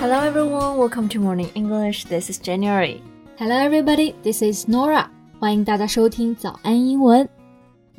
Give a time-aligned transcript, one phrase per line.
[0.00, 2.04] Hello everyone, welcome to Morning English.
[2.06, 3.02] This is January.
[3.38, 5.08] Hello everybody, this is Norah.
[5.38, 7.28] 欢迎大家收听早安英文。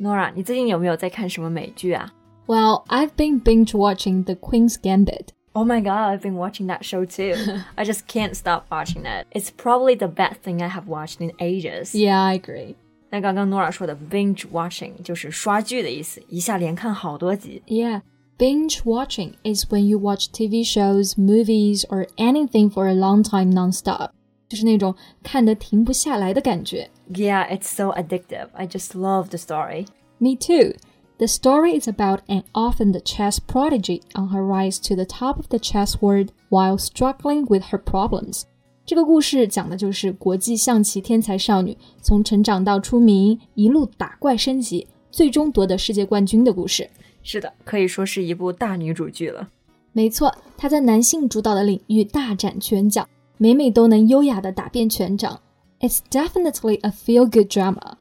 [0.00, 2.12] Norah，你最近有没有在看什么美剧啊
[2.46, 5.28] ？Well, I've been binge watching The Queen's Gambit.
[5.52, 7.34] Oh my god, I've been watching that show too.
[7.76, 9.26] I just can't stop watching it.
[9.32, 11.94] It's probably the best thing I have watched in ages.
[11.94, 12.74] Yeah, I agree.
[13.10, 17.62] 那刚刚 Norah 说的 binge watching 就是刷剧的意思，一下连看好多集。
[17.66, 18.00] Yeah.
[18.41, 23.51] binge watching is when you watch TV shows, movies, or anything for a long time
[23.51, 24.11] nonstop.
[24.47, 26.89] 就是那种看得停不下来的感觉。
[27.09, 28.47] Yeah, it's so addictive.
[28.53, 29.87] I just love the story.
[30.19, 30.75] Me too.
[31.17, 35.47] The story is about an orphaned chess prodigy on her rise to the top of
[35.49, 38.43] the chess world while struggling with her problems.
[38.85, 46.89] 这个故事讲的就是国际象棋天才少女从成长到出名，一路打怪升级，最终夺得世界冠军的故事。
[47.23, 49.49] 是的，可以说是一部大女主剧了。
[49.91, 55.41] 没错，她在男性主导的领域大展拳脚，每每都能优雅地打遍全场。
[55.79, 57.97] It's definitely a feel-good drama.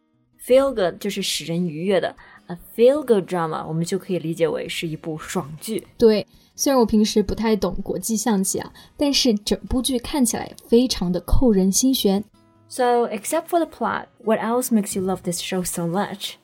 [0.46, 2.14] Feel good 就是使人愉悦的，
[2.46, 5.86] a feel good drama 我们就可以理解为是一部爽剧。
[5.98, 12.22] 对，虽然我平时不太懂国际象棋啊，但是整部剧看起来非常的扣人心弦。
[12.69, 16.34] So, except for the plot, what else makes you love this show so much?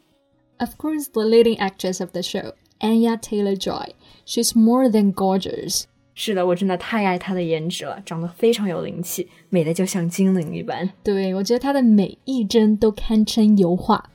[0.58, 3.91] Of course, the leading actress of the show, Anya Taylor-Joy,
[4.25, 5.83] she's more than gorgeous.
[6.13, 10.89] 是的，我真的太爱她的颜值了，长得非常有灵气，美的就像精灵一般。
[11.03, 14.09] 对我觉得她的每一帧都堪称油画。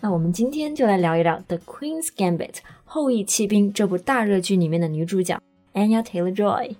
[0.00, 2.52] 那我们今天就来聊一聊《The Queen's Gambit》
[2.84, 5.40] 后羿弃兵这部大热剧里面的女主角
[5.74, 6.76] Anya Taylor-Joy。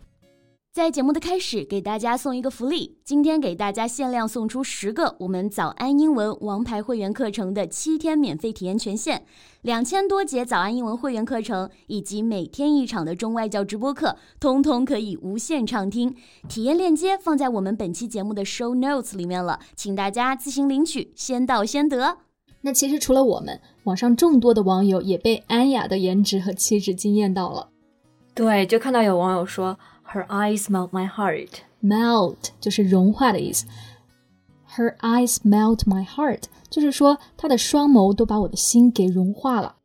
[0.72, 9.22] 在节目的开始，给大家送一个福利，今天给大家限量送出十个我们早安英文王牌会员课程的七天免费体验权限，
[9.60, 16.16] 两千多节早安英文会员课程以及每天一场的中外教直播课，通通可以无限畅听。
[16.48, 22.16] 体验链接放在我们本期节目的 show notes 里面了，请大家自行领取，先到先得。
[22.62, 27.68] 那其实除了我们，网上众多的网友也被安雅的颜值和气质惊艳到了。
[28.34, 29.78] 对，就看到有网友说
[30.13, 31.49] ，Her eyes melt my heart。
[31.83, 33.65] Melt 就是融化的意思。
[34.75, 39.75] Her eyes melt my heart，就是说她的双眸都把我的心给融化了。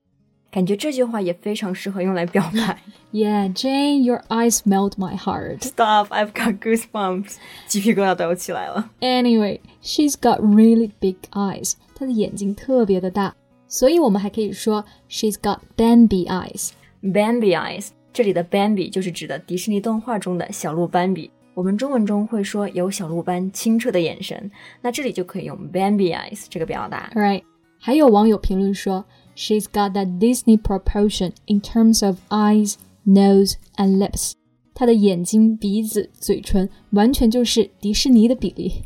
[0.50, 2.78] 感觉这句话也非常适合用来表白。
[3.10, 5.62] Yeah, Jane, your eyes melt my heart.
[5.62, 7.36] Stop, I've got goosebumps，
[7.66, 8.91] 鸡皮疙瘩都要起来了。
[9.00, 11.75] Anyway, she's got really big eyes.
[11.94, 13.34] 她的眼睛特别的大，
[13.66, 16.72] 所以我们还可以说 she's got Bambi eyes.
[17.03, 21.29] Bambi eyes， 这里的 Bambi 就是指的迪士尼动画中的小鹿斑比。
[21.53, 24.50] 我们中文中会说有小鹿般清澈的眼神，
[24.81, 27.11] 那这里就可以用 Bambi eyes 这个表达。
[27.13, 27.44] Right.
[27.78, 29.05] 还有网友评论说
[29.35, 32.73] she's got that Disney proportion in terms of eyes,
[33.05, 34.31] nose, and lips.
[34.73, 38.81] 她的眼睛、鼻子、嘴唇完全就是迪士尼的比例。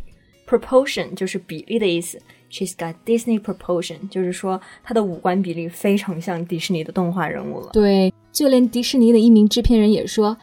[0.46, 2.22] Proportion 就是比例的意思。
[2.52, 7.70] She's got Disney proportion，就是说她的五官比例非常像迪士尼的动画人物了。
[7.72, 10.38] 对，就连迪士尼的一名制片人也说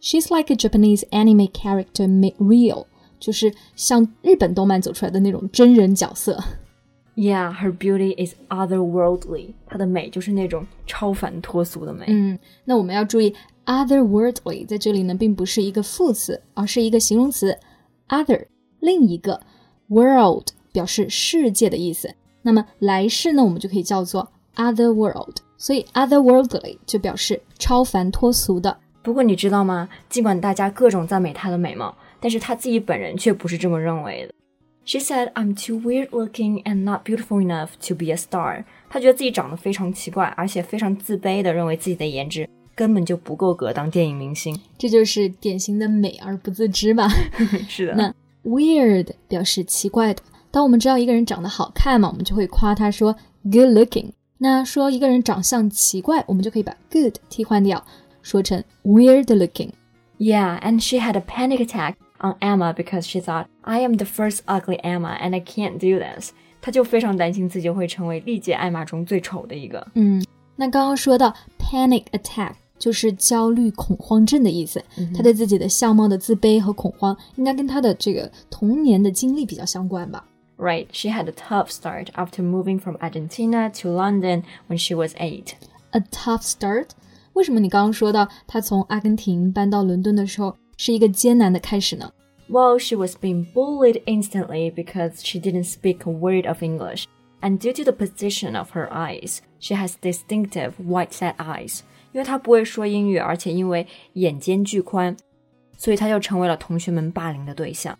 [0.00, 2.86] ，She's like a Japanese anime character made real，
[3.18, 6.40] 就是像日本动漫走出来的那种真人角色。
[7.16, 9.54] Yeah, her beauty is otherworldly。
[9.66, 12.04] 她的美就是那种超凡脱俗的美。
[12.06, 13.34] 嗯，那我们要注意
[13.66, 17.58] ，otherworldly 在这里呢，并不是一个副词，而是一个形容词
[18.08, 18.46] ，other
[18.78, 19.40] 另一个
[19.88, 22.14] ，world 表示世界的意思。
[22.42, 25.36] 那么来世呢，我们就可以叫做 other world。
[25.58, 28.78] 所以 otherworldly 就表示超凡脱俗的。
[29.02, 29.88] 不过你知道吗？
[30.08, 34.34] 尽管大家各种赞美她的美貌，但是她自己本人却不是这么认为的。
[34.86, 44.58] She said, "I'm too weird looking and not beautiful enough to be a star." 她觉得自己长得非常奇怪，而且非常自卑的认为自己的颜值根本就不够格当电影明星。
[44.78, 47.06] 这就是典型的美而不自知吧。
[47.68, 48.14] 是的，那
[48.50, 50.22] weird 表示奇怪的。
[50.50, 54.10] 当我们知道一个人长得好看嘛，我们就会夸他说 good looking。
[54.38, 57.84] 那说一个人长相奇怪，我们就可以把 good 替换掉，
[58.22, 59.70] 说成 weird looking。
[60.18, 64.40] Yeah, and she had a panic attack on Emma because she thought, I am the first
[64.46, 66.32] ugly Emma and I can't do this.
[66.60, 69.86] 她就非常担心自己会成为历届艾玛中最丑的一个。
[69.94, 70.24] 嗯，
[70.56, 74.82] 那刚刚说到 panic attack 就是焦虑恐慌症的意思。
[74.98, 80.24] 嗯他对自己的相貌的自卑和恐慌，应该跟他的这个童年的经历比较相关吧。
[80.59, 85.55] Right, she had a tough start after moving from Argentina to London when she was eight.
[85.91, 86.91] A tough start？
[87.33, 92.09] 为什么你刚刚说到他从阿根廷搬到伦敦的时候是一个艰难的开始呢？
[92.49, 97.05] Well, she was being bullied instantly because she didn't speak a word of English.
[97.41, 101.81] And due to the position of her eyes, she has distinctive white set eyes.
[102.13, 105.17] 因为她不会说英语，而且因为眼间距宽，
[105.77, 107.97] 所以他就成为了同学们霸凌的对象。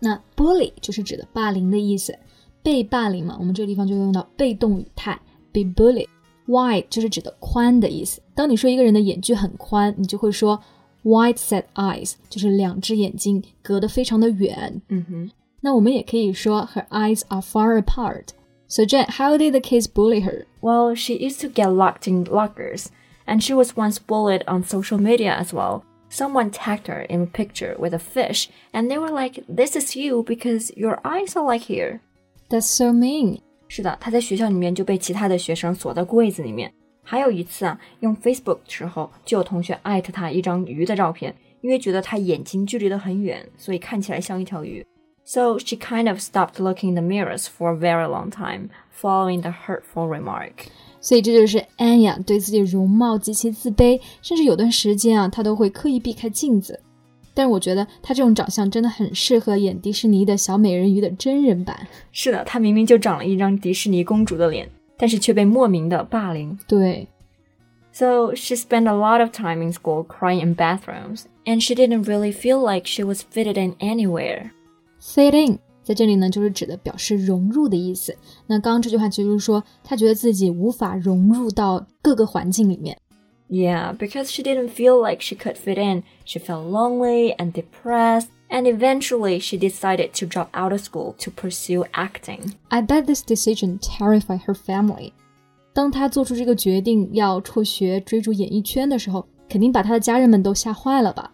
[0.00, 2.18] 那 bully 就是指的霸凌的意思，
[2.62, 5.20] 被霸凌嘛，我们这个地方就用到被动语态
[5.52, 8.22] be bullied。wide 就是指的宽的意思。
[8.32, 10.60] 当你说一个人的眼距很宽，你就会说
[11.02, 14.80] wide set eyes，就是两只眼睛隔得非常的远。
[14.88, 15.30] 嗯哼。
[15.60, 18.28] 那我们也可以说 her eyes are far apart.
[18.68, 20.46] So Jen, how did the kids bully her?
[20.60, 22.86] Well, she used to get locked in lockers,
[23.26, 25.82] and she was once bullied on social media as well.
[26.10, 29.96] Someone tagged her in a picture with a fish, and they were like, "This is
[29.96, 31.98] you because your eyes are like here."
[32.48, 33.40] That's so mean.
[33.68, 36.72] 是的，他在学校里面就被其他的学生锁在柜子里面。
[37.02, 44.86] 还有一次啊，用 Facebook 的时候，就有同学艾特他一张鱼的照片，因为觉得他眼睛距离得很远，所以看起来像一条鱼。
[45.24, 49.52] So she kind of stopped looking in the mirrors for a very long time, following the
[49.66, 50.68] hurtful remark.
[51.00, 56.80] 所以这就是安雅对自己容貌极其自卑，甚至有段时间啊，她都会刻意避开镜子。
[57.34, 61.86] 但是我觉得她这种长相真的很适合演迪士尼的小美人鱼的真人版。
[62.10, 66.58] 是的，她明明就长了一张迪士尼公主的脸，但是却被莫名的霸凌。
[66.66, 67.06] 对。
[67.92, 72.30] So she spent a lot of time in school crying in bathrooms, and she didn't really
[72.30, 74.50] feel like she was fitted in anywhere.
[75.00, 78.16] Fit in 在这里呢，就是指的表示融入的意思。
[78.46, 82.98] 那刚刚这句话就是说，她觉得自己无法融入到各个环境里面。
[83.48, 86.02] Yeah, because she didn't feel like she could fit in.
[86.24, 91.30] She felt lonely and depressed, and eventually she decided to drop out of school to
[91.30, 92.54] pursue acting.
[92.70, 95.12] I bet this decision terrified her family.
[95.72, 101.30] 当她做出这个决定要辍学追逐演艺圈的时候，肯定把她的家人们都吓坏了吧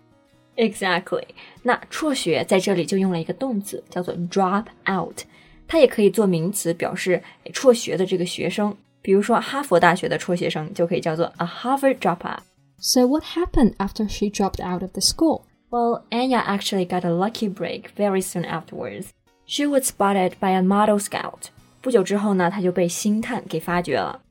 [0.57, 1.23] ？Exactly.
[1.63, 5.21] 那辍学在这里就用了一个动词，叫做 drop out。
[5.67, 7.21] 它也可以做名词，表示
[7.53, 8.75] 辍学的这个学生。
[9.01, 12.39] 比如说，哈佛大学的辍学生就可以叫做 a Harvard dropout.
[12.79, 15.43] So what happened after she dropped out of the school?
[15.69, 19.07] Well, Anya actually got a lucky break very soon afterwards.
[19.45, 21.49] She was spotted by a model scout.
[21.81, 24.21] 不久之后呢，她就被星探给发掘了。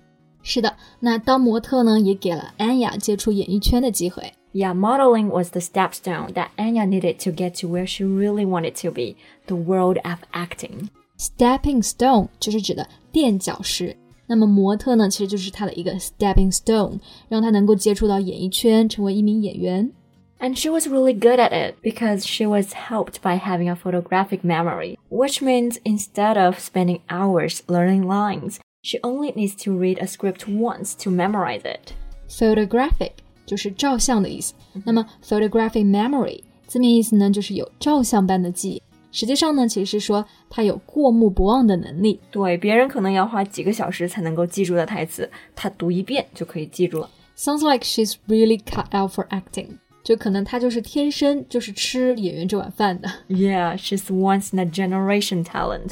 [0.43, 4.32] 是的，那当模特呢，也给了 Anya 接触演艺圈的机会。
[4.55, 8.91] Yeah, modeling was the stepstone that Anya needed to get to where she really wanted to
[8.91, 9.15] be,
[9.47, 10.89] the world of acting.
[11.17, 13.95] Stepping stone 就是指的垫脚石。
[14.27, 16.99] 那么模特呢，其实就是他的一个 stepping stone，
[17.29, 19.91] 让他能够接触到演艺圈，成为一名演员。
[20.39, 24.97] And she was really good at it because she was helped by having a photographic memory,
[25.09, 30.47] which means instead of spending hours learning lines, she only needs to read a script
[30.47, 31.93] once to memorize it.
[32.27, 34.53] Photographic 就是照相的意思，
[34.85, 38.81] 那么 photographic memory 字面意思呢，就是有照相般的记忆。
[39.11, 42.19] 实际上呢，其实是说他有过目不忘的能力。
[42.31, 47.09] 对，别人可能要花几个小时才能够记住的台词，他读一遍就可以记住了。
[47.35, 49.79] Sounds like she's really cut out for acting。
[50.03, 53.07] 就可能她就是天生就是吃演员这碗饭的。
[53.27, 55.91] Yeah, she's once in a generation talent。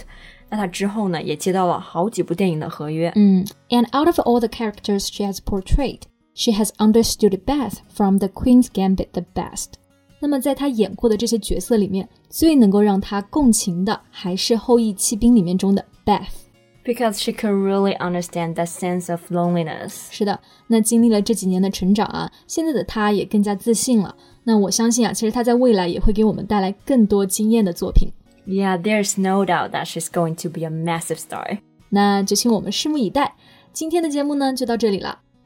[0.49, 3.11] 那她之后呢，也接到了好几部电影的合约。
[3.15, 6.01] 嗯，And out of all the characters she has portrayed,
[6.34, 9.74] she has understood Beth from The Queen's Gambit the best。
[10.20, 16.26] 那么，在她演过的这些角色里面，最能够让她共情的还是《后翼弃兵》里面中的 Beth。
[16.84, 20.08] Because she could really understand that sense of loneliness。
[20.10, 24.14] 是的，那经历了这几年的成长啊，现在的她也更加自信了。
[24.44, 28.08] 那我相信啊，其实她在未来也会给我们带来更多惊艳的作品。
[28.46, 31.60] Yeah, there's no doubt that she's going to be a massive star。
[31.88, 33.34] 那就请我们拭目以待。
[33.72, 35.20] 今天的节目呢，就到这里了。